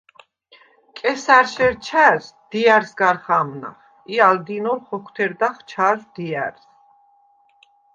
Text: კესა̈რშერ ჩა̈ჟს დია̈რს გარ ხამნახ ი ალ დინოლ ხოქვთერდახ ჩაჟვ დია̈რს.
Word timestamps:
კესა̈რშერ 0.97 1.73
ჩა̈ჟს 1.85 2.25
დია̈რს 2.49 2.91
გარ 2.99 3.17
ხამნახ 3.23 3.77
ი 4.13 4.15
ალ 4.27 4.35
დინოლ 4.45 4.79
ხოქვთერდახ 4.87 5.55
ჩაჟვ 5.69 6.01
დია̈რს. 6.13 6.63